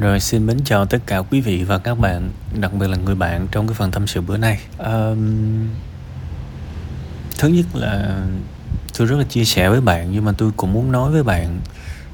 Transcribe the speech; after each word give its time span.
Rồi 0.00 0.20
xin 0.20 0.46
mến 0.46 0.58
chào 0.64 0.86
tất 0.86 0.98
cả 1.06 1.18
quý 1.18 1.40
vị 1.40 1.64
và 1.64 1.78
các 1.78 1.98
bạn, 1.98 2.30
đặc 2.60 2.72
biệt 2.72 2.88
là 2.88 2.96
người 2.96 3.14
bạn 3.14 3.48
trong 3.50 3.68
cái 3.68 3.74
phần 3.74 3.90
tâm 3.90 4.06
sự 4.06 4.20
bữa 4.20 4.36
nay. 4.36 4.60
Um, 4.78 5.68
thứ 7.38 7.48
nhất 7.48 7.66
là 7.74 8.22
tôi 8.98 9.06
rất 9.06 9.16
là 9.16 9.24
chia 9.24 9.44
sẻ 9.44 9.68
với 9.68 9.80
bạn 9.80 10.12
nhưng 10.12 10.24
mà 10.24 10.32
tôi 10.38 10.52
cũng 10.56 10.72
muốn 10.72 10.92
nói 10.92 11.10
với 11.10 11.22
bạn 11.22 11.60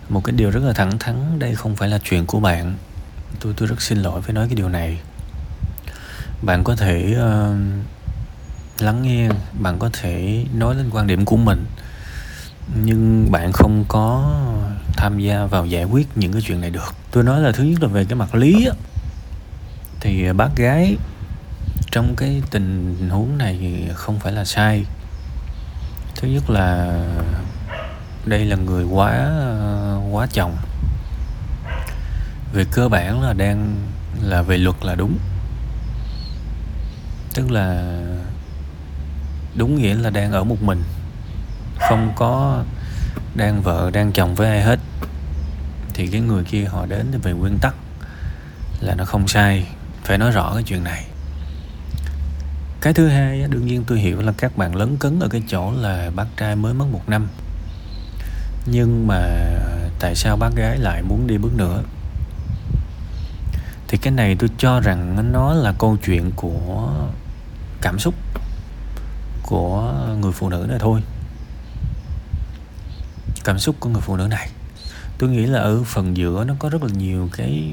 một 0.08 0.24
cái 0.24 0.36
điều 0.36 0.50
rất 0.50 0.62
là 0.62 0.72
thẳng 0.72 0.98
thắn 0.98 1.38
đây 1.38 1.54
không 1.54 1.76
phải 1.76 1.88
là 1.88 1.98
chuyện 1.98 2.26
của 2.26 2.40
bạn. 2.40 2.74
Tôi 3.40 3.54
tôi 3.56 3.68
rất 3.68 3.82
xin 3.82 3.98
lỗi 3.98 4.20
với 4.20 4.34
nói 4.34 4.46
cái 4.48 4.54
điều 4.54 4.68
này. 4.68 5.00
Bạn 6.42 6.64
có 6.64 6.76
thể 6.76 7.16
uh, 7.16 7.56
lắng 8.82 9.02
nghe, 9.02 9.28
bạn 9.60 9.78
có 9.78 9.90
thể 9.92 10.44
nói 10.54 10.74
lên 10.74 10.90
quan 10.90 11.06
điểm 11.06 11.24
của 11.24 11.36
mình 11.36 11.64
nhưng 12.74 13.32
bạn 13.32 13.52
không 13.52 13.84
có 13.88 14.34
tham 14.96 15.18
gia 15.18 15.44
vào 15.44 15.66
giải 15.66 15.84
quyết 15.84 16.08
những 16.14 16.32
cái 16.32 16.42
chuyện 16.42 16.60
này 16.60 16.70
được. 16.70 16.94
Tôi 17.10 17.24
nói 17.24 17.40
là 17.40 17.52
thứ 17.52 17.64
nhất 17.64 17.82
là 17.82 17.88
về 17.88 18.04
cái 18.04 18.14
mặt 18.14 18.34
lý 18.34 18.66
á. 18.66 18.74
Thì 20.00 20.28
à, 20.28 20.32
bác 20.32 20.56
gái 20.56 20.96
trong 21.90 22.14
cái 22.16 22.42
tình 22.50 22.96
huống 23.10 23.38
này 23.38 23.88
không 23.94 24.18
phải 24.18 24.32
là 24.32 24.44
sai. 24.44 24.84
Thứ 26.16 26.28
nhất 26.28 26.50
là 26.50 26.98
đây 28.24 28.44
là 28.44 28.56
người 28.56 28.84
quá 28.84 29.10
à, 29.10 29.96
quá 30.10 30.26
chồng. 30.32 30.56
Về 32.52 32.64
cơ 32.72 32.88
bản 32.88 33.22
là 33.22 33.32
đang 33.32 33.76
là 34.22 34.42
về 34.42 34.58
luật 34.58 34.76
là 34.82 34.94
đúng. 34.94 35.18
Tức 37.34 37.50
là 37.50 37.98
đúng 39.54 39.76
nghĩa 39.76 39.94
là 39.94 40.10
đang 40.10 40.32
ở 40.32 40.44
một 40.44 40.62
mình. 40.62 40.82
Không 41.88 42.12
có 42.16 42.62
đang 43.34 43.62
vợ, 43.62 43.90
đang 43.90 44.12
chồng 44.12 44.34
với 44.34 44.48
ai 44.48 44.62
hết 44.62 44.78
thì 45.96 46.06
cái 46.06 46.20
người 46.20 46.44
kia 46.44 46.64
họ 46.64 46.86
đến 46.86 47.20
về 47.22 47.32
nguyên 47.32 47.58
tắc 47.58 47.74
là 48.80 48.94
nó 48.94 49.04
không 49.04 49.28
sai, 49.28 49.66
phải 50.04 50.18
nói 50.18 50.30
rõ 50.30 50.54
cái 50.54 50.62
chuyện 50.62 50.84
này. 50.84 51.04
Cái 52.80 52.92
thứ 52.92 53.08
hai 53.08 53.46
đương 53.48 53.66
nhiên 53.66 53.84
tôi 53.86 53.98
hiểu 53.98 54.22
là 54.22 54.32
các 54.38 54.56
bạn 54.56 54.76
lớn 54.76 54.96
cấn 55.00 55.20
ở 55.20 55.28
cái 55.28 55.42
chỗ 55.48 55.72
là 55.72 56.10
bác 56.14 56.26
trai 56.36 56.56
mới 56.56 56.74
mất 56.74 56.84
một 56.92 57.02
năm. 57.06 57.28
Nhưng 58.66 59.06
mà 59.06 59.20
tại 60.00 60.14
sao 60.14 60.36
bác 60.36 60.50
gái 60.56 60.78
lại 60.78 61.02
muốn 61.02 61.26
đi 61.26 61.38
bước 61.38 61.54
nữa? 61.54 61.82
Thì 63.88 63.98
cái 63.98 64.12
này 64.12 64.36
tôi 64.38 64.50
cho 64.58 64.80
rằng 64.80 65.32
nó 65.32 65.54
là 65.54 65.72
câu 65.78 65.96
chuyện 66.04 66.30
của 66.36 66.92
cảm 67.80 67.98
xúc 67.98 68.14
của 69.42 69.94
người 70.20 70.32
phụ 70.32 70.48
nữ 70.48 70.66
này 70.68 70.78
thôi. 70.80 71.02
Cảm 73.44 73.58
xúc 73.58 73.76
của 73.80 73.88
người 73.88 74.02
phụ 74.02 74.16
nữ 74.16 74.26
này 74.26 74.50
tôi 75.18 75.30
nghĩ 75.30 75.46
là 75.46 75.60
ở 75.60 75.82
phần 75.82 76.16
giữa 76.16 76.44
nó 76.44 76.54
có 76.58 76.68
rất 76.68 76.82
là 76.82 76.88
nhiều 76.98 77.28
cái 77.36 77.64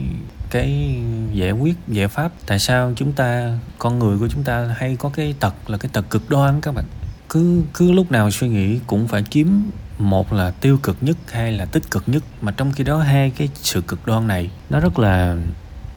cái 0.50 0.96
giải 1.34 1.52
quyết 1.52 1.76
giải 1.88 2.08
pháp. 2.08 2.32
Tại 2.46 2.60
sao 2.60 2.94
chúng 2.96 3.14
ta 3.14 3.60
con 3.80 4.00
người 4.00 4.18
của 4.18 4.28
chúng 4.28 4.44
ta 4.44 4.76
hay 4.78 4.96
có 4.96 5.10
cái 5.10 5.36
tật 5.40 5.54
là 5.68 5.78
cái 5.78 5.90
tật 5.94 6.10
cực 6.10 6.30
đoan 6.30 6.62
các 6.62 6.76
bạn? 6.76 6.86
Cứ 7.30 7.62
cứ 7.74 7.92
lúc 7.92 8.12
nào 8.12 8.32
suy 8.32 8.48
nghĩ 8.48 8.80
cũng 8.88 9.08
phải 9.08 9.24
kiếm 9.24 9.72
một 10.00 10.34
là 10.34 10.52
tiêu 10.52 10.80
cực 10.84 10.98
nhất 11.02 11.18
hay 11.32 11.52
là 11.52 11.66
tích 11.66 11.92
cực 11.92 12.04
nhất. 12.08 12.24
Mà 12.42 12.52
trong 12.52 12.72
khi 12.72 12.84
đó 12.84 12.98
hai 12.98 13.30
cái 13.30 13.50
sự 13.56 13.82
cực 13.82 14.06
đoan 14.06 14.28
này 14.28 14.50
nó 14.70 14.80
rất 14.80 15.00
là 15.00 15.36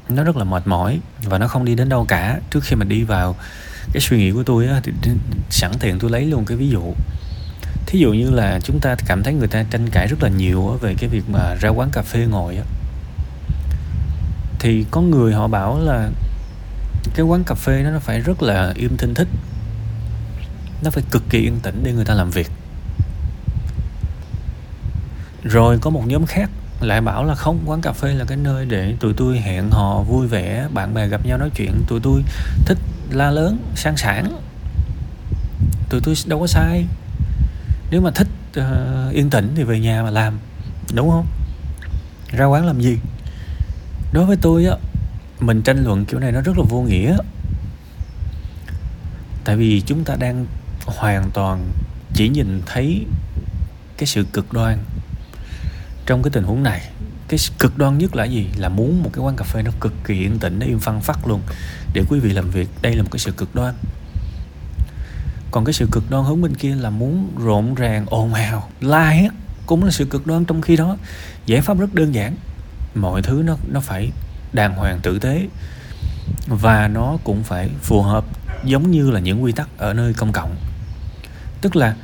nó 0.09 0.25
rất 0.25 0.37
là 0.37 0.45
mệt 0.45 0.67
mỏi 0.67 1.01
và 1.25 1.39
nó 1.39 1.49
không 1.49 1.65
đi 1.65 1.75
đến 1.75 1.89
đâu 1.89 2.05
cả. 2.09 2.41
Trước 2.51 2.61
khi 2.65 2.77
mà 2.77 2.85
đi 2.85 3.03
vào 3.03 3.37
cái 3.93 4.01
suy 4.01 4.19
nghĩ 4.19 4.31
của 4.31 4.43
tôi 4.43 4.67
á, 4.67 4.81
thì 4.85 4.93
sẵn 5.51 5.73
tiện 5.81 5.99
tôi 5.99 6.11
lấy 6.11 6.25
luôn 6.25 6.45
cái 6.45 6.57
ví 6.57 6.69
dụ 6.69 6.83
thí 7.87 7.99
dụ 7.99 8.13
như 8.13 8.31
là 8.31 8.61
chúng 8.63 8.81
ta 8.81 8.97
cảm 9.07 9.23
thấy 9.23 9.35
người 9.35 9.49
ta 9.49 9.65
tranh 9.71 9.91
cãi 9.91 10.07
rất 10.07 10.23
là 10.23 10.29
nhiều 10.29 10.79
về 10.81 10.95
cái 10.99 11.09
việc 11.09 11.29
mà 11.29 11.55
ra 11.55 11.69
quán 11.69 11.91
cà 11.93 12.03
phê 12.03 12.27
ngồi 12.27 12.57
á, 12.57 12.65
thì 14.59 14.85
có 14.91 15.01
người 15.01 15.33
họ 15.33 15.49
bảo 15.49 15.79
là 15.79 16.11
cái 17.15 17.27
quán 17.27 17.45
cà 17.45 17.55
phê 17.55 17.83
đó 17.83 17.91
nó 17.91 17.99
phải 17.99 18.21
rất 18.21 18.43
là 18.43 18.73
im 18.77 18.97
thinh 18.97 19.15
thích, 19.15 19.29
nó 20.83 20.91
phải 20.91 21.03
cực 21.11 21.23
kỳ 21.31 21.39
yên 21.39 21.61
tĩnh 21.63 21.81
để 21.83 21.93
người 21.93 22.05
ta 22.05 22.15
làm 22.15 22.31
việc. 22.31 22.51
Rồi 25.45 25.79
có 25.79 25.91
một 25.91 26.03
nhóm 26.07 26.27
khác 26.27 26.51
lại 26.81 27.01
bảo 27.01 27.25
là 27.25 27.35
không, 27.35 27.59
quán 27.67 27.81
cà 27.81 27.93
phê 27.93 28.15
là 28.15 28.25
cái 28.25 28.37
nơi 28.37 28.67
để 28.67 28.95
tụi 29.01 29.15
tôi 29.17 29.39
hẹn 29.39 29.71
hò, 29.71 30.03
vui 30.03 30.27
vẻ, 30.27 30.69
bạn 30.75 30.95
bè 30.95 31.09
gặp 31.09 31.27
nhau 31.27 31.39
nói 31.39 31.51
chuyện, 31.55 31.83
tụi 31.87 32.01
tôi 32.01 32.23
thích 32.67 32.79
la 33.11 33.31
lớn, 33.31 33.59
sang 33.75 33.97
sảng, 33.97 34.41
tụi 35.91 36.01
tôi 36.01 36.15
đâu 36.27 36.41
có 36.41 36.47
sai 36.47 36.87
nếu 37.91 38.01
mà 38.01 38.11
thích 38.11 38.29
uh, 38.59 39.15
yên 39.15 39.31
tĩnh 39.31 39.53
thì 39.57 39.63
về 39.63 39.81
nhà 39.81 40.03
mà 40.03 40.11
làm 40.11 40.39
đúng 40.95 41.11
không? 41.11 41.27
Ra 42.31 42.45
quán 42.45 42.67
làm 42.67 42.81
gì? 42.81 42.99
Đối 44.13 44.27
với 44.27 44.37
tôi 44.37 44.65
á 44.67 44.77
mình 45.41 45.63
tranh 45.63 45.85
luận 45.85 46.05
kiểu 46.05 46.21
này 46.21 46.33
nó 46.33 46.41
rất 46.41 46.59
là 46.59 46.65
vô 46.69 46.83
nghĩa. 46.83 47.17
Tại 49.45 49.57
vì 49.57 49.83
chúng 49.87 50.05
ta 50.05 50.17
đang 50.17 50.47
hoàn 50.87 51.31
toàn 51.31 51.71
chỉ 52.15 52.29
nhìn 52.29 52.63
thấy 52.67 53.07
cái 53.97 54.07
sự 54.07 54.27
cực 54.33 54.53
đoan 54.53 54.79
trong 56.07 56.23
cái 56.23 56.31
tình 56.31 56.45
huống 56.45 56.63
này. 56.63 56.89
Cái 57.29 57.39
cực 57.59 57.79
đoan 57.79 57.99
nhất 57.99 58.17
là 58.17 58.25
gì? 58.25 58.49
Là 58.57 58.69
muốn 58.69 59.03
một 59.03 59.11
cái 59.13 59.25
quán 59.25 59.37
cà 59.37 59.45
phê 59.45 59.63
nó 59.63 59.71
cực 59.81 59.93
kỳ 60.05 60.15
yên 60.15 60.39
tĩnh 60.39 60.59
nó 60.59 60.67
im 60.67 60.79
phăng 60.79 61.01
phắc 61.01 61.27
luôn. 61.27 61.41
Để 61.95 62.05
quý 62.09 62.21
vị 62.21 62.33
làm 62.33 62.51
việc 62.51 62.69
đây 62.83 62.97
là 62.97 63.03
một 63.03 63.09
cái 63.13 63.19
sự 63.19 63.33
cực 63.33 63.55
đoan 63.55 63.75
còn 65.51 65.65
cái 65.65 65.73
sự 65.73 65.89
cực 65.93 66.11
đoan 66.11 66.25
hướng 66.25 66.43
bên 66.43 66.55
kia 66.55 66.75
là 66.75 66.91
muốn 66.91 67.31
rộn 67.39 67.75
ràng, 67.75 68.07
ồn 68.07 68.35
ào 68.35 68.69
la 68.81 69.09
hét 69.09 69.29
cũng 69.67 69.85
là 69.85 69.91
sự 69.91 70.05
cực 70.05 70.27
đoan 70.27 70.45
trong 70.45 70.63
khi 70.63 70.77
đó. 70.77 70.97
Giải 71.47 71.61
pháp 71.61 71.79
rất 71.79 71.95
đơn 71.95 72.15
giản, 72.15 72.37
mọi 72.95 73.23
thứ 73.23 73.43
nó 73.47 73.57
nó 73.69 73.81
phải 73.81 74.11
đàng 74.53 74.75
hoàng 74.75 75.01
tử 75.03 75.19
tế 75.19 75.47
và 76.47 76.89
nó 76.89 77.17
cũng 77.25 77.43
phải 77.43 77.71
phù 77.83 78.03
hợp 78.03 78.25
giống 78.65 78.91
như 78.91 79.11
là 79.11 79.21
những 79.21 79.43
quy 79.43 79.53
tắc 79.53 79.69
ở 79.79 79.95
nơi 79.95 80.13
công 80.15 80.33
cộng. 80.33 80.57
Tức 81.61 81.77
là 81.77 81.97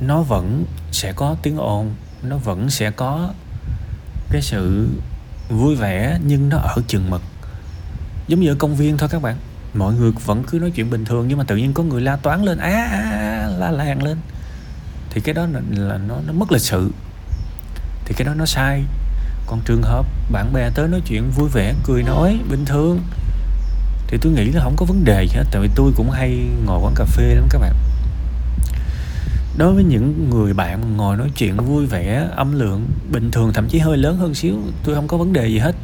nó 0.00 0.22
vẫn 0.22 0.64
sẽ 0.92 1.12
có 1.12 1.36
tiếng 1.42 1.56
ồn, 1.56 1.94
nó 2.22 2.36
vẫn 2.36 2.70
sẽ 2.70 2.90
có 2.90 3.32
cái 4.30 4.42
sự 4.42 4.88
vui 5.48 5.76
vẻ 5.76 6.18
nhưng 6.26 6.48
nó 6.48 6.56
ở 6.56 6.76
chừng 6.86 7.10
mực. 7.10 7.22
Giống 8.28 8.40
như 8.40 8.48
ở 8.48 8.54
công 8.58 8.76
viên 8.76 8.98
thôi 8.98 9.08
các 9.12 9.22
bạn 9.22 9.36
mọi 9.74 9.94
người 9.94 10.12
vẫn 10.24 10.44
cứ 10.46 10.58
nói 10.58 10.70
chuyện 10.70 10.90
bình 10.90 11.04
thường 11.04 11.28
nhưng 11.28 11.38
mà 11.38 11.44
tự 11.44 11.56
nhiên 11.56 11.72
có 11.72 11.82
người 11.82 12.00
la 12.00 12.16
toán 12.16 12.42
lên 12.42 12.58
á 12.58 12.88
à, 12.90 13.00
à, 13.10 13.48
la 13.58 13.70
làng 13.70 14.02
lên. 14.02 14.18
Thì 15.10 15.20
cái 15.20 15.34
đó 15.34 15.46
là, 15.52 15.60
là 15.70 15.98
nó 15.98 16.14
nó 16.26 16.32
mất 16.32 16.52
lịch 16.52 16.62
sự. 16.62 16.90
Thì 18.04 18.14
cái 18.16 18.26
đó 18.26 18.34
nó 18.34 18.46
sai. 18.46 18.82
Còn 19.46 19.60
trường 19.64 19.82
hợp 19.82 20.06
bạn 20.32 20.52
bè 20.52 20.70
tới 20.70 20.88
nói 20.88 21.00
chuyện 21.06 21.30
vui 21.30 21.48
vẻ 21.52 21.74
cười 21.84 22.02
nói 22.02 22.38
bình 22.50 22.64
thường 22.64 23.00
thì 24.06 24.18
tôi 24.22 24.32
nghĩ 24.32 24.44
là 24.44 24.62
không 24.62 24.76
có 24.76 24.86
vấn 24.86 25.04
đề 25.04 25.24
gì 25.24 25.36
hết. 25.36 25.44
Tại 25.50 25.62
vì 25.62 25.68
tôi 25.74 25.92
cũng 25.96 26.10
hay 26.10 26.38
ngồi 26.66 26.80
quán 26.82 26.94
cà 26.96 27.04
phê 27.04 27.34
lắm 27.34 27.46
các 27.50 27.58
bạn. 27.60 27.74
Đối 29.56 29.74
với 29.74 29.84
những 29.84 30.30
người 30.30 30.52
bạn 30.54 30.96
ngồi 30.96 31.16
nói 31.16 31.30
chuyện 31.36 31.56
vui 31.56 31.86
vẻ 31.86 32.28
âm 32.36 32.58
lượng 32.58 32.88
bình 33.12 33.30
thường 33.30 33.52
thậm 33.52 33.68
chí 33.68 33.78
hơi 33.78 33.96
lớn 33.96 34.16
hơn 34.16 34.34
xíu 34.34 34.56
tôi 34.84 34.94
không 34.94 35.08
có 35.08 35.16
vấn 35.16 35.32
đề 35.32 35.48
gì 35.48 35.58
hết 35.58 35.76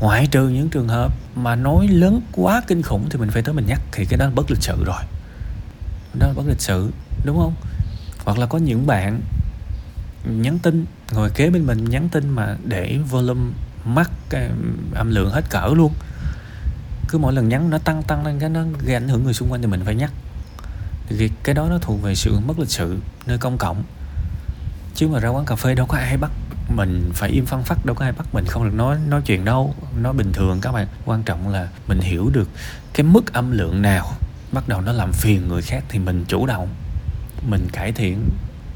ngoại 0.00 0.26
trừ 0.26 0.48
những 0.48 0.68
trường 0.68 0.88
hợp 0.88 1.12
mà 1.34 1.54
nói 1.54 1.88
lớn 1.88 2.20
quá 2.32 2.62
kinh 2.66 2.82
khủng 2.82 3.08
thì 3.10 3.18
mình 3.18 3.30
phải 3.30 3.42
tới 3.42 3.54
mình 3.54 3.66
nhắc, 3.66 3.80
thì 3.92 4.04
cái 4.04 4.18
đó 4.18 4.30
bất 4.34 4.50
lịch 4.50 4.62
sự 4.62 4.84
rồi. 4.84 5.02
Đó 6.18 6.26
là 6.26 6.32
bất 6.36 6.46
lịch 6.46 6.60
sự, 6.60 6.90
đúng 7.24 7.38
không? 7.38 7.54
Hoặc 8.24 8.38
là 8.38 8.46
có 8.46 8.58
những 8.58 8.86
bạn 8.86 9.20
nhắn 10.24 10.58
tin, 10.58 10.86
ngồi 11.12 11.30
kế 11.30 11.50
bên 11.50 11.66
mình 11.66 11.84
nhắn 11.84 12.08
tin 12.08 12.28
mà 12.28 12.56
để 12.64 12.98
volume 13.10 13.50
mắc 13.84 14.10
cái 14.30 14.48
âm 14.94 15.10
lượng 15.10 15.30
hết 15.30 15.50
cỡ 15.50 15.66
luôn. 15.76 15.92
Cứ 17.08 17.18
mỗi 17.18 17.32
lần 17.32 17.48
nhắn 17.48 17.70
nó 17.70 17.78
tăng 17.78 18.02
tăng 18.02 18.26
lên, 18.26 18.38
cái 18.38 18.48
nó 18.48 18.64
gây 18.84 18.94
ảnh 18.94 19.08
hưởng 19.08 19.24
người 19.24 19.34
xung 19.34 19.52
quanh 19.52 19.62
thì 19.62 19.66
mình 19.66 19.82
phải 19.84 19.94
nhắc. 19.94 20.12
Thì 21.08 21.30
cái 21.42 21.54
đó 21.54 21.66
nó 21.70 21.78
thuộc 21.78 22.02
về 22.02 22.14
sự 22.14 22.38
mất 22.46 22.58
lịch 22.58 22.70
sự 22.70 22.98
nơi 23.26 23.38
công 23.38 23.58
cộng. 23.58 23.82
Chứ 24.94 25.08
mà 25.08 25.18
ra 25.18 25.28
quán 25.28 25.44
cà 25.44 25.56
phê 25.56 25.74
đâu 25.74 25.86
có 25.86 25.98
ai 25.98 26.16
bắt 26.16 26.30
mình 26.68 27.10
phải 27.14 27.30
im 27.30 27.46
phăng 27.46 27.62
phát 27.62 27.86
đâu 27.86 27.94
có 27.94 28.04
ai 28.04 28.12
bắt 28.12 28.26
mình 28.34 28.44
không 28.48 28.64
được 28.64 28.74
nói 28.74 28.96
nói 29.08 29.20
chuyện 29.24 29.44
đâu 29.44 29.74
nó 30.00 30.12
bình 30.12 30.32
thường 30.32 30.58
các 30.62 30.72
bạn. 30.72 30.86
Quan 31.04 31.22
trọng 31.22 31.48
là 31.48 31.68
mình 31.88 32.00
hiểu 32.00 32.30
được 32.32 32.48
cái 32.94 33.04
mức 33.04 33.32
âm 33.32 33.50
lượng 33.50 33.82
nào 33.82 34.12
bắt 34.52 34.68
đầu 34.68 34.80
nó 34.80 34.92
làm 34.92 35.12
phiền 35.12 35.48
người 35.48 35.62
khác 35.62 35.84
thì 35.88 35.98
mình 35.98 36.24
chủ 36.28 36.46
động 36.46 36.68
mình 37.48 37.68
cải 37.72 37.92
thiện. 37.92 38.28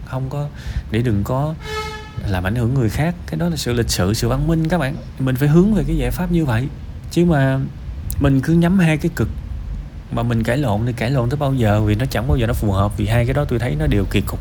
Không 0.05 0.31
có 0.31 0.49
để 0.90 1.02
đừng 1.02 1.25
có 1.25 1.55
làm 2.26 2.46
ảnh 2.46 2.55
hưởng 2.55 2.75
người 2.75 2.90
khác. 2.90 3.14
Cái 3.26 3.38
đó 3.38 3.49
là 3.49 3.56
sự 3.56 3.72
lịch 3.72 3.90
sự 3.90 4.14
sự 4.14 4.28
văn 4.28 4.46
minh 4.46 4.69
các 4.69 4.78
bạn. 4.78 4.96
Mình 5.19 5.37
phải 5.37 5.49
hướng 5.49 5.75
về 5.75 5.84
cái 5.87 5.96
giải 5.96 6.11
pháp 6.11 6.32
như 6.32 6.44
vậy. 6.44 6.69
Chứ 7.11 7.25
mà 7.25 7.58
mình 8.20 8.40
cứ 8.40 8.52
nhắm 8.52 8.78
hai 8.78 8.96
cái 8.96 9.11
cực 9.16 9.28
mà 10.12 10.22
mình 10.22 10.43
cãi 10.43 10.56
lộn 10.56 10.81
thì 10.87 10.93
cãi 10.93 11.11
lộn 11.11 11.31
tới 11.31 11.37
bao 11.37 11.55
giờ 11.55 11.81
vì 11.81 11.94
nó 11.94 12.05
chẳng 12.11 12.28
bao 12.28 12.37
giờ 12.37 12.46
nó 12.46 12.52
phù 12.52 12.72
hợp 12.72 12.96
vì 12.96 13.06
hai 13.06 13.26
cái 13.26 13.34
đó 13.34 13.44
tôi 13.44 13.58
thấy 13.58 13.76
nó 13.78 13.87
đều 13.87 14.05
kỳ 14.11 14.20
cục. 14.20 14.40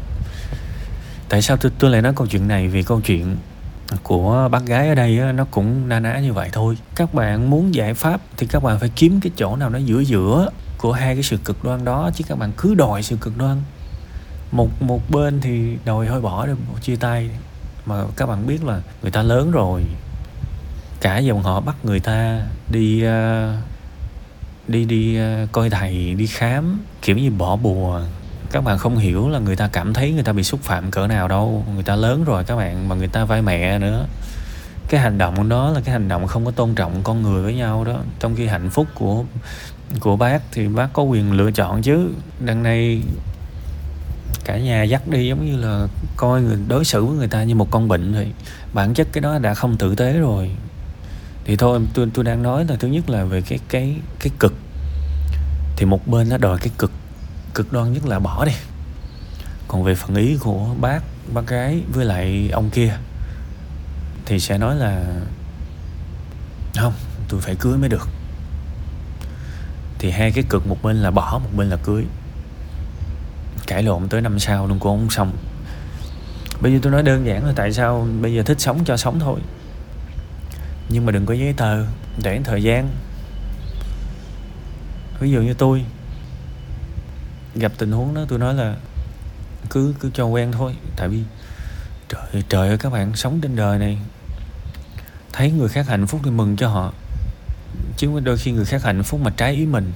Tại 1.29 1.41
sao 1.41 1.57
tôi, 1.57 1.71
tôi 1.79 1.91
lại 1.91 2.01
nói 2.01 2.13
câu 2.15 2.27
chuyện 2.27 2.47
này? 2.47 2.67
Vì 2.67 2.83
câu 2.83 3.01
chuyện 3.01 3.37
của 4.03 4.49
bác 4.51 4.65
gái 4.65 4.89
ở 4.89 4.95
đây 4.95 5.19
nó 5.33 5.45
cũng 5.51 5.89
na 5.89 5.99
ná 5.99 6.19
như 6.19 6.33
vậy 6.33 6.49
thôi. 6.53 6.77
Các 6.95 7.13
bạn 7.13 7.49
muốn 7.49 7.73
giải 7.73 7.93
pháp 7.93 8.21
thì 8.37 8.47
các 8.47 8.63
bạn 8.63 8.79
phải 8.79 8.89
kiếm 8.95 9.19
cái 9.21 9.31
chỗ 9.35 9.55
nào 9.55 9.69
nó 9.69 9.77
giữa 9.77 9.99
giữa 9.99 10.49
của 10.77 10.91
hai 10.91 11.15
cái 11.15 11.23
sự 11.23 11.37
cực 11.37 11.63
đoan 11.63 11.85
đó 11.85 12.11
chứ 12.15 12.23
các 12.27 12.37
bạn 12.37 12.51
cứ 12.57 12.75
đòi 12.75 13.03
sự 13.03 13.17
cực 13.21 13.37
đoan. 13.37 13.57
Một 14.51 14.81
một 14.81 15.01
bên 15.09 15.41
thì 15.41 15.77
đòi 15.85 16.07
hơi 16.07 16.21
bỏ 16.21 16.45
đi 16.45 16.53
chia 16.81 16.95
tay 16.95 17.29
mà 17.85 18.03
các 18.15 18.25
bạn 18.25 18.47
biết 18.47 18.63
là 18.63 18.81
người 19.01 19.11
ta 19.11 19.21
lớn 19.21 19.51
rồi 19.51 19.83
cả 21.01 21.17
dòng 21.17 21.43
họ 21.43 21.59
bắt 21.59 21.75
người 21.83 21.99
ta 21.99 22.41
đi 22.69 23.05
uh, 23.05 23.55
đi 24.67 24.85
đi 24.85 25.19
uh, 25.43 25.51
coi 25.51 25.69
thầy 25.69 26.13
đi 26.13 26.27
khám 26.27 26.79
kiểu 27.01 27.17
như 27.17 27.31
bỏ 27.31 27.55
bùa 27.55 28.01
các 28.51 28.63
bạn 28.63 28.77
không 28.77 28.97
hiểu 28.97 29.29
là 29.29 29.39
người 29.39 29.55
ta 29.55 29.69
cảm 29.73 29.93
thấy 29.93 30.11
người 30.11 30.23
ta 30.23 30.33
bị 30.33 30.43
xúc 30.43 30.59
phạm 30.63 30.91
cỡ 30.91 31.07
nào 31.07 31.27
đâu. 31.27 31.65
Người 31.73 31.83
ta 31.83 31.95
lớn 31.95 32.23
rồi 32.23 32.43
các 32.43 32.55
bạn, 32.55 32.89
mà 32.89 32.95
người 32.95 33.07
ta 33.07 33.25
vai 33.25 33.41
mẹ 33.41 33.79
nữa. 33.79 34.05
Cái 34.89 35.01
hành 35.01 35.17
động 35.17 35.49
đó 35.49 35.69
là 35.69 35.81
cái 35.81 35.93
hành 35.93 36.07
động 36.07 36.27
không 36.27 36.45
có 36.45 36.51
tôn 36.51 36.75
trọng 36.75 37.03
con 37.03 37.21
người 37.21 37.43
với 37.43 37.55
nhau 37.55 37.83
đó. 37.83 37.97
Trong 38.19 38.35
khi 38.35 38.47
hạnh 38.47 38.69
phúc 38.69 38.87
của 38.95 39.23
của 39.99 40.15
bác 40.15 40.41
thì 40.51 40.67
bác 40.67 40.93
có 40.93 41.03
quyền 41.03 41.31
lựa 41.31 41.51
chọn 41.51 41.81
chứ. 41.81 42.09
Đằng 42.39 42.63
này, 42.63 43.01
cả 44.45 44.57
nhà 44.57 44.83
dắt 44.83 45.07
đi 45.07 45.27
giống 45.27 45.45
như 45.45 45.57
là 45.57 45.87
coi 46.17 46.41
người, 46.41 46.57
đối 46.67 46.85
xử 46.85 47.05
với 47.05 47.17
người 47.17 47.27
ta 47.27 47.43
như 47.43 47.55
một 47.55 47.67
con 47.71 47.87
bệnh 47.87 48.13
rồi 48.13 48.27
bản 48.73 48.93
chất 48.93 49.07
cái 49.11 49.21
đó 49.21 49.39
đã 49.39 49.53
không 49.53 49.77
tử 49.77 49.95
tế 49.95 50.13
rồi. 50.13 50.51
Thì 51.45 51.55
thôi, 51.55 51.79
tôi 51.93 52.09
tôi 52.13 52.25
đang 52.25 52.43
nói 52.43 52.65
là 52.69 52.75
thứ 52.75 52.87
nhất 52.87 53.09
là 53.09 53.23
về 53.23 53.41
cái 53.41 53.59
cái 53.69 53.95
cái 54.19 54.31
cực. 54.39 54.53
Thì 55.77 55.85
một 55.85 56.07
bên 56.07 56.29
nó 56.29 56.37
đòi 56.37 56.57
cái 56.57 56.69
cực 56.77 56.91
cực 57.53 57.73
đoan 57.73 57.93
nhất 57.93 58.05
là 58.05 58.19
bỏ 58.19 58.45
đi. 58.45 58.53
Còn 59.67 59.83
về 59.83 59.95
phần 59.95 60.15
ý 60.15 60.37
của 60.39 60.75
bác 60.81 61.03
bác 61.33 61.47
gái 61.47 61.81
với 61.93 62.05
lại 62.05 62.49
ông 62.53 62.69
kia, 62.69 62.97
thì 64.25 64.39
sẽ 64.39 64.57
nói 64.57 64.75
là, 64.75 65.05
không 66.75 66.93
tôi 67.29 67.41
phải 67.41 67.55
cưới 67.55 67.77
mới 67.77 67.89
được. 67.89 68.07
Thì 69.99 70.11
hai 70.11 70.31
cái 70.31 70.43
cực 70.49 70.67
một 70.67 70.77
bên 70.83 70.97
là 70.97 71.11
bỏ, 71.11 71.39
một 71.43 71.49
bên 71.55 71.69
là 71.69 71.77
cưới. 71.77 72.05
Cãi 73.67 73.83
lộn 73.83 74.09
tới 74.09 74.21
năm 74.21 74.39
sau 74.39 74.67
luôn 74.67 74.79
cũng 74.79 74.99
không 74.99 75.09
xong. 75.09 75.37
Bây 76.61 76.73
giờ 76.73 76.79
tôi 76.81 76.91
nói 76.91 77.03
đơn 77.03 77.25
giản 77.25 77.45
là 77.45 77.53
tại 77.55 77.73
sao 77.73 78.07
bây 78.21 78.33
giờ 78.33 78.43
thích 78.43 78.61
sống 78.61 78.83
cho 78.85 78.97
sống 78.97 79.19
thôi. 79.19 79.39
Nhưng 80.89 81.05
mà 81.05 81.11
đừng 81.11 81.25
có 81.25 81.33
giấy 81.33 81.53
tờ, 81.53 81.85
để 82.23 82.41
thời 82.43 82.63
gian. 82.63 82.89
Ví 85.19 85.31
dụ 85.31 85.41
như 85.41 85.53
tôi 85.53 85.85
gặp 87.55 87.71
tình 87.77 87.91
huống 87.91 88.13
đó, 88.13 88.25
tôi 88.27 88.39
nói 88.39 88.53
là 88.53 88.75
cứ 89.69 89.93
cứ 89.99 90.09
cho 90.13 90.25
quen 90.25 90.51
thôi. 90.51 90.75
Tại 90.95 91.07
vì 91.09 91.23
trời 92.09 92.43
trời 92.49 92.67
ơi, 92.67 92.77
các 92.77 92.91
bạn 92.91 93.15
sống 93.15 93.41
trên 93.41 93.55
đời 93.55 93.79
này, 93.79 93.97
thấy 95.33 95.51
người 95.51 95.67
khác 95.67 95.87
hạnh 95.87 96.07
phúc 96.07 96.21
thì 96.23 96.31
mừng 96.31 96.55
cho 96.55 96.67
họ. 96.67 96.93
Chứ 97.97 98.19
đôi 98.19 98.37
khi 98.37 98.51
người 98.51 98.65
khác 98.65 98.83
hạnh 98.83 99.03
phúc 99.03 99.19
mà 99.23 99.31
trái 99.37 99.53
ý 99.53 99.65
mình 99.65 99.91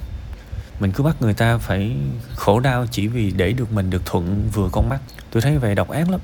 mình 0.79 0.91
cứ 0.91 1.03
bắt 1.03 1.15
người 1.21 1.33
ta 1.33 1.57
phải 1.57 1.95
khổ 2.35 2.59
đau 2.59 2.85
chỉ 2.91 3.07
vì 3.07 3.31
để 3.31 3.51
được 3.51 3.71
mình 3.73 3.89
được 3.89 4.05
thuận 4.05 4.49
vừa 4.53 4.69
con 4.71 4.89
mắt. 4.89 4.99
Tôi 5.31 5.41
thấy 5.41 5.57
vậy 5.57 5.75
độc 5.75 5.89
ác 5.89 6.09
lắm. 6.09 6.19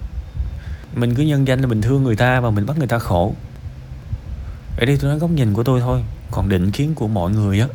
Mình 0.96 1.16
cứ 1.16 1.24
nhân 1.24 1.48
danh 1.48 1.62
là 1.62 1.68
mình 1.68 1.82
thương 1.82 2.04
người 2.04 2.16
ta 2.16 2.42
mà 2.42 2.50
mình 2.50 2.66
bắt 2.66 2.78
người 2.78 2.88
ta 2.88 3.00
khổ. 3.00 3.36
Ở 4.78 4.86
đây 4.86 4.98
tôi 5.02 5.10
nói 5.10 5.20
góc 5.20 5.30
nhìn 5.30 5.54
của 5.54 5.64
tôi 5.64 5.80
thôi. 5.80 6.04
Còn 6.32 6.50
định 6.50 6.72
kiến 6.72 6.96
của 6.96 7.08
mọi 7.08 7.32
người 7.32 7.60
á, 7.60 7.68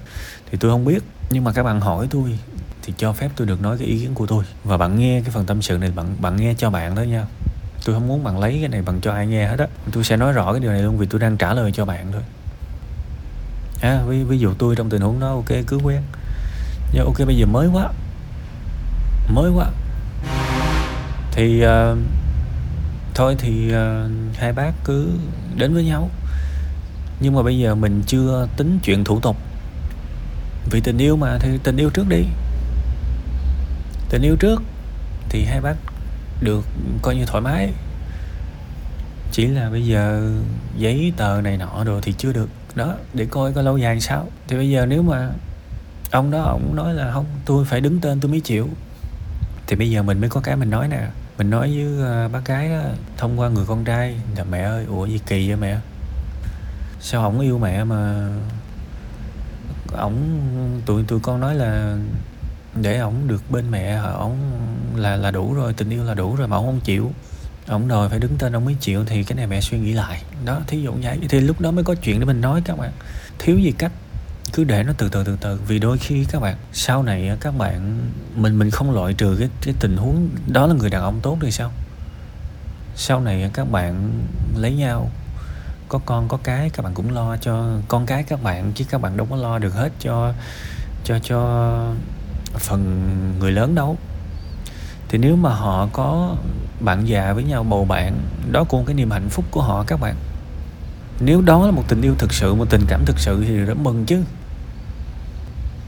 thì 0.51 0.59
tôi 0.61 0.71
không 0.71 0.85
biết. 0.85 1.03
Nhưng 1.31 1.45
mà 1.45 1.53
các 1.53 1.63
bạn 1.63 1.81
hỏi 1.81 2.07
tôi 2.11 2.39
thì 2.87 2.93
cho 2.97 3.13
phép 3.13 3.31
tôi 3.37 3.47
được 3.47 3.63
nói 3.63 3.79
cái 3.79 3.87
ý 3.87 3.99
kiến 3.99 4.15
của 4.15 4.27
tôi. 4.27 4.45
Và 4.65 4.77
bạn 4.77 4.99
nghe 4.99 5.21
cái 5.21 5.31
phần 5.31 5.47
tâm 5.47 5.63
sự 5.63 5.79
này 5.79 5.91
bạn 5.91 6.17
bạn 6.21 6.37
nghe 6.37 6.55
cho 6.59 6.71
bạn 6.71 6.95
đó 6.95 7.03
nha. 7.03 7.25
Tôi 7.85 7.95
không 7.95 8.09
muốn 8.09 8.25
bạn 8.25 8.39
lấy 8.39 8.59
cái 8.61 8.69
này 8.69 8.83
bằng 8.83 9.01
cho 9.01 9.13
ai 9.13 9.27
nghe 9.27 9.47
hết 9.47 9.59
á. 9.59 9.67
Tôi 9.93 10.05
sẽ 10.05 10.17
nói 10.17 10.33
rõ 10.33 10.53
cái 10.53 10.61
điều 10.61 10.71
này 10.71 10.83
luôn 10.83 10.99
vì 10.99 11.07
tôi 11.07 11.21
đang 11.21 11.37
trả 11.37 11.55
lời 11.55 11.73
cho 11.73 11.85
bạn 11.85 12.13
thôi. 12.13 12.23
À, 13.81 14.03
ví, 14.07 14.23
ví 14.23 14.39
dụ 14.39 14.55
tôi 14.59 14.77
trong 14.77 14.91
tình 14.91 15.03
huống 15.03 15.21
đó 15.21 15.29
ok 15.29 15.49
cứ 15.67 15.77
quen. 15.77 16.03
Nhưng 16.93 17.05
ok 17.05 17.27
bây 17.27 17.37
giờ 17.37 17.47
mới 17.47 17.69
quá. 17.73 17.89
Mới 19.29 19.51
quá. 19.51 19.67
Thì 21.33 21.65
uh, 21.65 21.99
thôi 23.15 23.37
thì 23.39 23.73
uh, 23.75 24.37
hai 24.37 24.53
bác 24.53 24.73
cứ 24.85 25.11
đến 25.57 25.75
với 25.75 25.85
nhau. 25.85 26.11
Nhưng 27.21 27.35
mà 27.35 27.43
bây 27.43 27.59
giờ 27.59 27.75
mình 27.75 28.03
chưa 28.07 28.49
tính 28.57 28.79
chuyện 28.83 29.05
thủ 29.05 29.21
tục. 29.21 29.37
Vì 30.71 30.81
tình 30.81 30.99
yêu 30.99 31.17
mà 31.17 31.39
thì 31.41 31.59
tình 31.63 31.77
yêu 31.77 31.91
trước 31.91 32.09
đi 32.09 32.25
tình 34.09 34.23
yêu 34.23 34.37
trước 34.37 34.63
thì 35.29 35.45
hai 35.45 35.61
bác 35.61 35.77
được 36.41 36.65
coi 37.03 37.17
như 37.17 37.25
thoải 37.27 37.43
mái. 37.43 37.73
Chỉ 39.33 39.47
là 39.47 39.71
bây 39.71 39.87
giờ 39.87 40.33
giấy 40.77 41.13
tờ 41.17 41.41
này 41.41 41.57
nọ 41.57 41.85
rồi 41.85 42.01
thì 42.03 42.15
chưa 42.19 42.33
được. 42.33 42.49
Đó 42.75 42.95
để 43.15 43.27
coi 43.31 43.53
có 43.53 43.63
lâu 43.63 43.79
dài 43.79 44.01
sao. 44.01 44.29
Thì 44.49 44.57
bây 44.57 44.71
giờ 44.71 44.87
nếu 44.87 45.03
mà 45.03 45.31
ông 46.11 46.31
đó 46.31 46.43
ông 46.43 46.77
nói 46.77 46.95
là 46.95 47.13
không 47.13 47.27
tôi 47.45 47.65
phải 47.65 47.81
đứng 47.81 48.01
tên 48.01 48.21
tôi 48.21 48.31
mới 48.31 48.41
chịu. 48.41 48.69
Thì 49.67 49.77
bây 49.77 49.91
giờ 49.91 50.03
mình 50.03 50.21
mới 50.21 50.31
có 50.31 50.41
cái 50.41 50.57
mình 50.57 50.71
nói 50.71 50.89
nè. 50.89 51.09
Mình 51.39 51.51
nói 51.51 51.73
với 51.77 52.07
ờ, 52.07 52.29
bác 52.29 52.45
gái 52.45 52.69
đó, 52.69 52.83
thông 53.17 53.41
qua 53.41 53.49
người 53.49 53.65
con 53.67 53.85
trai. 53.85 54.21
Là 54.37 54.45
mẹ 54.45 54.61
ơi 54.61 54.85
ủa 54.89 55.07
gì 55.07 55.21
kỳ 55.27 55.49
vậy 55.49 55.57
mẹ? 55.57 55.79
Sao 57.01 57.23
ổng 57.23 57.41
yêu 57.41 57.59
mẹ 57.59 57.85
mà 57.85 58.29
ổng 59.93 60.41
tụi 60.87 61.05
tụi 61.05 61.21
con 61.21 61.41
nói 61.41 61.55
là 61.55 61.97
để 62.83 62.99
ổng 62.99 63.29
được 63.29 63.51
bên 63.51 63.71
mẹ, 63.71 63.95
ổng 63.97 64.37
là 64.97 65.17
là 65.17 65.31
đủ 65.31 65.55
rồi, 65.55 65.73
tình 65.73 65.91
yêu 65.91 66.05
là 66.05 66.15
đủ 66.15 66.37
rồi 66.37 66.49
mà 66.49 66.57
ổng 66.57 66.67
không 66.67 66.81
chịu. 66.81 67.13
Ổng 67.69 67.89
đòi 67.89 68.09
phải 68.09 68.19
đứng 68.19 68.37
tên 68.39 68.53
ông 68.53 68.65
mới 68.65 68.77
chịu 68.81 69.05
thì 69.05 69.25
cái 69.25 69.37
này 69.37 69.47
mẹ 69.47 69.61
suy 69.61 69.79
nghĩ 69.79 69.93
lại. 69.93 70.23
Đó, 70.45 70.61
thí 70.67 70.83
dụ 70.83 70.93
vậy. 71.03 71.19
Thì 71.29 71.41
lúc 71.41 71.61
đó 71.61 71.71
mới 71.71 71.85
có 71.85 71.95
chuyện 71.95 72.21
để 72.21 72.27
mình 72.27 72.41
nói 72.41 72.63
các 72.65 72.79
bạn. 72.79 72.93
Thiếu 73.39 73.59
gì 73.59 73.73
cách, 73.79 73.93
cứ 74.53 74.65
để 74.65 74.83
nó 74.83 74.93
từ 74.99 75.09
từ 75.09 75.25
từ 75.25 75.37
từ. 75.41 75.61
Vì 75.67 75.79
đôi 75.79 75.99
khi 75.99 76.25
các 76.33 76.43
bạn, 76.43 76.57
sau 76.73 77.03
này 77.03 77.37
các 77.41 77.59
bạn, 77.59 77.99
mình 78.35 78.59
mình 78.59 78.71
không 78.71 78.95
loại 78.95 79.15
trừ 79.15 79.37
cái 79.39 79.49
cái 79.63 79.75
tình 79.81 79.97
huống 79.97 80.29
đó 80.47 80.67
là 80.67 80.75
người 80.75 80.91
đàn 80.91 81.03
ông 81.03 81.21
tốt 81.23 81.39
thì 81.41 81.51
sao? 81.51 81.73
Sau 82.97 83.21
này 83.21 83.51
các 83.53 83.71
bạn 83.71 84.11
lấy 84.57 84.75
nhau, 84.75 85.11
có 85.89 85.99
con, 86.07 86.29
có 86.29 86.39
cái, 86.43 86.71
các 86.71 86.83
bạn 86.83 86.95
cũng 86.95 87.15
lo 87.15 87.37
cho 87.37 87.79
con 87.89 88.07
cái 88.07 88.23
các 88.23 88.43
bạn, 88.43 88.73
chứ 88.75 88.85
các 88.91 89.01
bạn 89.01 89.17
đâu 89.17 89.27
có 89.31 89.37
lo 89.37 89.59
được 89.59 89.75
hết 89.75 89.93
cho 90.01 90.33
cho 91.05 91.19
cho 91.19 91.95
phần 92.61 93.11
người 93.39 93.53
lớn 93.53 93.75
đâu. 93.75 93.97
Thì 95.09 95.19
nếu 95.19 95.37
mà 95.37 95.55
họ 95.55 95.89
có 95.93 96.37
bạn 96.81 97.09
già 97.09 97.33
với 97.33 97.45
nhau 97.45 97.65
bầu 97.65 97.85
bạn 97.85 98.19
đó 98.53 98.65
cũng 98.65 98.85
cái 98.85 98.95
niềm 98.95 99.11
hạnh 99.11 99.29
phúc 99.29 99.45
của 99.51 99.63
họ 99.63 99.85
các 99.87 100.01
bạn. 100.01 100.15
Nếu 101.21 101.41
đó 101.41 101.67
là 101.67 101.71
một 101.71 101.83
tình 101.89 102.03
yêu 102.03 102.15
thực 102.19 102.33
sự 102.33 102.55
một 102.55 102.71
tình 102.71 102.85
cảm 102.89 103.05
thực 103.05 103.19
sự 103.19 103.45
thì 103.47 103.57
rất 103.57 103.79
mừng 103.79 104.07
chứ. 104.07 104.23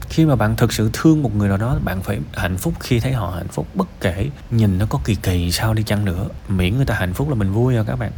Khi 0.09 0.25
mà 0.25 0.35
bạn 0.35 0.55
thực 0.55 0.73
sự 0.73 0.89
thương 0.93 1.23
một 1.23 1.35
người 1.35 1.49
nào 1.49 1.57
đó 1.57 1.79
bạn 1.83 2.01
phải 2.01 2.19
hạnh 2.33 2.57
phúc. 2.57 2.73
Khi 2.79 2.99
thấy 2.99 3.13
họ 3.13 3.33
hạnh 3.35 3.47
phúc 3.47 3.67
bất 3.75 3.87
kể 4.01 4.29
nhìn 4.51 4.77
nó 4.77 4.85
có 4.89 4.99
kỳ 5.05 5.15
kỳ 5.15 5.51
sao 5.51 5.73
đi 5.73 5.83
chăng 5.83 6.05
nữa 6.05 6.27
miễn 6.47 6.75
người 6.75 6.85
ta 6.85 6.95
hạnh 6.95 7.13
phúc 7.13 7.29
là 7.29 7.35
mình 7.35 7.51
vui 7.51 7.75
rồi 7.75 7.85
các 7.87 7.99
bạn. 7.99 8.11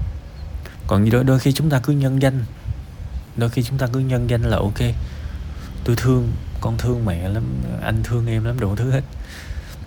Còn 0.88 1.09
đôi, 1.09 1.24
đôi 1.24 1.39
khi 1.39 1.51
chúng 1.51 1.69
ta 1.69 1.80
cứ 1.80 1.94
nhân 1.94 2.21
danh. 2.21 2.44
Đôi 3.38 3.50
khi 3.50 3.63
chúng 3.63 3.77
ta 3.77 3.88
cứ 3.94 4.00
nhân 4.00 4.30
danh 4.30 4.42
là 4.42 4.57
ok 4.57 4.79
tôi 5.84 5.96
thương 5.96 6.32
con 6.62 6.78
thương 6.78 7.06
mẹ 7.06 7.30
lắm 7.30 7.44
anh 7.82 8.04
thương 8.04 8.28
em 8.28 8.44
lắm 8.44 8.60
đủ 8.60 8.76
thứ 8.76 8.92
hết. 8.92 9.02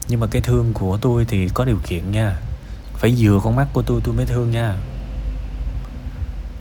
Nhưng 0.08 0.20
mà 0.20 0.26
cái 0.26 0.42
thương 0.42 0.72
của 0.72 0.96
tôi 0.96 1.24
thì 1.24 1.48
có 1.48 1.64
điều 1.64 1.78
kiện 1.86 2.10
nha. 2.10 2.36
Phải 2.94 3.14
vừa 3.18 3.40
con 3.44 3.56
mắt 3.56 3.68
của 3.72 3.82
tôi 3.82 4.00
tôi 4.04 4.14
mới 4.14 4.26
thương 4.26 4.50
nha. 4.50 4.76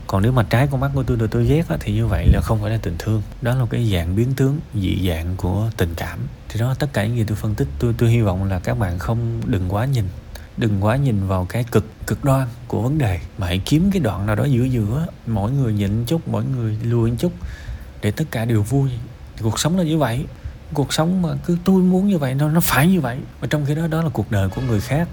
Còn 0.06 0.22
nếu 0.22 0.32
mà 0.32 0.42
trái 0.42 0.68
con 0.70 0.80
mắt 0.80 0.90
của 0.94 1.02
tôi 1.02 1.16
được 1.16 1.30
tôi 1.30 1.44
ghét 1.44 1.68
á, 1.68 1.76
thì 1.80 1.92
như 1.92 2.06
vậy 2.06 2.26
là 2.26 2.40
không 2.40 2.60
phải 2.60 2.70
là 2.70 2.78
tình 2.82 2.96
thương. 2.98 3.22
Đó 3.42 3.54
là 3.54 3.66
cái 3.70 3.90
dạng 3.92 4.16
biến 4.16 4.34
tướng 4.34 4.60
dị 4.74 5.08
dạng 5.08 5.36
của 5.36 5.70
tình 5.76 5.94
cảm. 5.96 6.18
Thì 6.48 6.60
đó 6.60 6.74
tất 6.78 6.92
cả 6.92 7.06
những 7.06 7.16
gì 7.16 7.24
tôi 7.26 7.36
phân 7.36 7.54
tích 7.54 7.68
tôi 7.78 7.94
tôi 7.98 8.10
hy 8.10 8.20
vọng 8.20 8.44
là 8.44 8.58
các 8.58 8.78
bạn 8.78 8.98
không 8.98 9.40
đừng 9.46 9.74
quá 9.74 9.84
nhìn 9.84 10.04
đừng 10.56 10.84
quá 10.84 10.96
nhìn 10.96 11.26
vào 11.26 11.46
cái 11.48 11.64
cực 11.64 11.84
cực 12.06 12.24
đoan 12.24 12.48
của 12.68 12.82
vấn 12.82 12.98
đề. 12.98 13.20
Mà 13.38 13.46
hãy 13.46 13.60
kiếm 13.64 13.90
cái 13.92 14.00
đoạn 14.00 14.26
nào 14.26 14.36
đó 14.36 14.44
giữa 14.44 14.64
giữa 14.64 15.06
mỗi 15.26 15.50
người 15.50 15.72
nhịn 15.72 16.04
chút 16.06 16.28
mỗi 16.28 16.44
người 16.44 16.78
lùi 16.82 17.10
chút 17.18 17.32
để 18.02 18.10
tất 18.10 18.24
cả 18.30 18.44
đều 18.44 18.62
vui 18.62 18.90
cuộc 19.42 19.58
sống 19.58 19.76
là 19.78 19.84
như 19.84 19.98
vậy. 19.98 20.26
Cuộc 20.74 20.92
sống 20.92 21.22
mà 21.22 21.28
cứ 21.46 21.58
tôi 21.64 21.82
muốn 21.82 22.08
như 22.08 22.18
vậy, 22.18 22.34
nó 22.34 22.48
nó 22.48 22.60
phải 22.60 22.86
như 22.86 23.00
vậy. 23.00 23.18
Và 23.40 23.46
trong 23.50 23.64
khi 23.66 23.74
đó 23.74 23.86
đó 23.86 24.02
là 24.02 24.08
cuộc 24.08 24.30
đời 24.30 24.48
của 24.48 24.60
người 24.60 24.80
khác. 24.80 25.08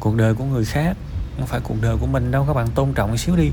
Cuộc 0.00 0.16
đời 0.16 0.34
của 0.34 0.44
người 0.44 0.64
khác, 0.64 0.96
không 1.38 1.46
phải 1.46 1.60
cuộc 1.60 1.82
đời 1.82 1.96
của 2.00 2.06
mình 2.06 2.30
đâu, 2.30 2.44
các 2.46 2.54
bạn 2.54 2.68
tôn 2.74 2.92
trọng 2.92 3.10
một 3.10 3.16
xíu 3.16 3.36
đi. 3.36 3.50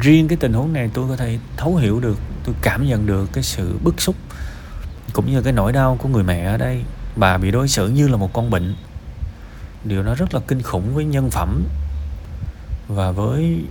Riêng 0.00 0.28
cái 0.28 0.36
tình 0.36 0.52
huống 0.52 0.72
này 0.72 0.90
tôi 0.94 1.08
có 1.08 1.16
thể 1.16 1.38
thấu 1.56 1.76
hiểu 1.76 2.00
được, 2.00 2.18
tôi 2.44 2.54
cảm 2.62 2.86
nhận 2.86 3.06
được 3.06 3.30
cái 3.32 3.44
sự 3.44 3.78
bức 3.84 4.00
xúc, 4.00 4.16
cũng 5.12 5.32
như 5.32 5.42
cái 5.42 5.52
nỗi 5.52 5.72
đau 5.72 5.96
của 6.02 6.08
người 6.08 6.22
mẹ 6.22 6.44
ở 6.44 6.56
đây. 6.56 6.82
Bà 7.16 7.38
bị 7.38 7.50
đối 7.50 7.68
xử 7.68 7.88
như 7.88 8.08
là 8.08 8.16
một 8.16 8.32
con 8.32 8.50
bệnh. 8.50 8.74
Điều 9.84 10.02
nó 10.02 10.14
rất 10.14 10.34
là 10.34 10.40
kinh 10.46 10.62
khủng 10.62 10.94
với 10.94 11.04
nhân 11.04 11.30
phẩm 11.30 11.64
và 12.88 13.10
với 13.10 13.64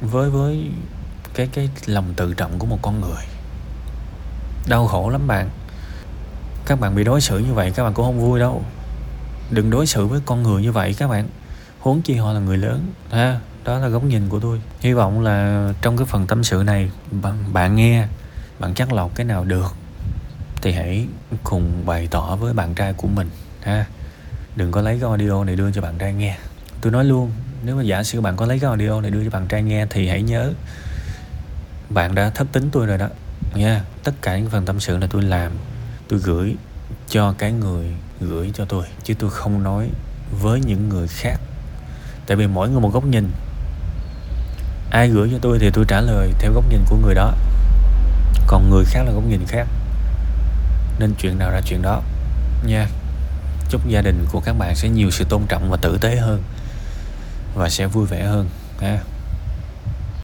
với 0.00 0.30
với 0.30 0.70
cái 1.34 1.48
cái 1.52 1.68
lòng 1.86 2.14
tự 2.16 2.34
trọng 2.34 2.58
của 2.58 2.66
một 2.66 2.78
con 2.82 3.00
người 3.00 3.37
đau 4.68 4.86
khổ 4.86 5.10
lắm 5.10 5.26
bạn. 5.26 5.50
Các 6.66 6.80
bạn 6.80 6.94
bị 6.94 7.04
đối 7.04 7.20
xử 7.20 7.38
như 7.38 7.54
vậy 7.54 7.72
các 7.76 7.84
bạn 7.84 7.94
cũng 7.94 8.04
không 8.06 8.20
vui 8.20 8.40
đâu. 8.40 8.62
Đừng 9.50 9.70
đối 9.70 9.86
xử 9.86 10.06
với 10.06 10.20
con 10.26 10.42
người 10.42 10.62
như 10.62 10.72
vậy 10.72 10.94
các 10.98 11.08
bạn. 11.08 11.28
Huống 11.78 12.02
chi 12.02 12.14
họ 12.14 12.32
là 12.32 12.40
người 12.40 12.58
lớn 12.58 12.92
ha? 13.10 13.40
Đó 13.64 13.78
là 13.78 13.88
góc 13.88 14.04
nhìn 14.04 14.28
của 14.28 14.40
tôi. 14.40 14.60
Hy 14.80 14.92
vọng 14.92 15.20
là 15.20 15.68
trong 15.82 15.96
cái 15.96 16.06
phần 16.06 16.26
tâm 16.26 16.44
sự 16.44 16.62
này 16.66 16.90
bạn, 17.10 17.52
bạn 17.52 17.76
nghe 17.76 18.06
bạn 18.58 18.74
chắc 18.74 18.92
lọc 18.92 19.14
cái 19.14 19.26
nào 19.26 19.44
được 19.44 19.74
thì 20.62 20.72
hãy 20.72 21.06
cùng 21.44 21.86
bày 21.86 22.08
tỏ 22.10 22.36
với 22.36 22.52
bạn 22.52 22.74
trai 22.74 22.92
của 22.92 23.08
mình 23.08 23.30
ha? 23.62 23.86
Đừng 24.56 24.72
có 24.72 24.80
lấy 24.80 24.98
cái 25.00 25.08
audio 25.08 25.44
này 25.44 25.56
đưa 25.56 25.72
cho 25.72 25.80
bạn 25.80 25.98
trai 25.98 26.12
nghe. 26.12 26.36
Tôi 26.80 26.92
nói 26.92 27.04
luôn 27.04 27.32
nếu 27.64 27.76
mà 27.76 27.82
giả 27.82 28.02
sử 28.02 28.20
bạn 28.20 28.36
có 28.36 28.46
lấy 28.46 28.58
cái 28.58 28.68
audio 28.68 29.00
này 29.00 29.10
đưa 29.10 29.24
cho 29.24 29.30
bạn 29.30 29.46
trai 29.48 29.62
nghe 29.62 29.86
thì 29.90 30.08
hãy 30.08 30.22
nhớ 30.22 30.52
bạn 31.90 32.14
đã 32.14 32.30
thất 32.30 32.46
tính 32.52 32.68
tôi 32.72 32.86
rồi 32.86 32.98
đó 32.98 33.08
nha. 33.58 33.82
Tất 34.04 34.12
cả 34.22 34.38
những 34.38 34.50
phần 34.50 34.64
tâm 34.64 34.80
sự 34.80 34.98
là 34.98 35.06
tôi 35.10 35.22
làm, 35.22 35.52
tôi 36.08 36.18
gửi 36.18 36.56
cho 37.08 37.34
cái 37.38 37.52
người 37.52 37.86
gửi 38.20 38.50
cho 38.54 38.64
tôi, 38.64 38.84
chứ 39.04 39.14
tôi 39.18 39.30
không 39.30 39.62
nói 39.62 39.88
với 40.40 40.60
những 40.60 40.88
người 40.88 41.08
khác. 41.08 41.40
Tại 42.26 42.36
vì 42.36 42.46
mỗi 42.46 42.68
người 42.68 42.80
một 42.80 42.92
góc 42.92 43.04
nhìn. 43.04 43.30
Ai 44.90 45.08
gửi 45.08 45.28
cho 45.32 45.38
tôi 45.42 45.58
thì 45.58 45.70
tôi 45.70 45.84
trả 45.88 46.00
lời 46.00 46.32
theo 46.38 46.52
góc 46.52 46.64
nhìn 46.70 46.80
của 46.90 46.96
người 46.96 47.14
đó. 47.14 47.34
Còn 48.46 48.70
người 48.70 48.84
khác 48.84 49.02
là 49.06 49.12
góc 49.12 49.24
nhìn 49.28 49.44
khác. 49.48 49.66
Nên 50.98 51.14
chuyện 51.18 51.38
nào 51.38 51.50
ra 51.50 51.60
chuyện 51.66 51.82
đó, 51.82 52.02
nha. 52.66 52.86
Chúc 53.70 53.88
gia 53.88 54.02
đình 54.02 54.26
của 54.32 54.40
các 54.40 54.52
bạn 54.58 54.76
sẽ 54.76 54.88
nhiều 54.88 55.10
sự 55.10 55.24
tôn 55.28 55.42
trọng 55.48 55.70
và 55.70 55.76
tử 55.76 55.98
tế 56.00 56.16
hơn 56.16 56.42
và 57.54 57.68
sẽ 57.68 57.86
vui 57.86 58.06
vẻ 58.06 58.24
hơn, 58.24 58.48
ha. 58.80 58.98